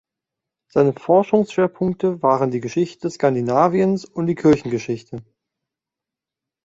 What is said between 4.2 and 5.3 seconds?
die Kirchengeschichte.